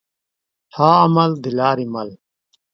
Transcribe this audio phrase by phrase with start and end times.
[0.73, 2.09] ښه عمل دلاري مل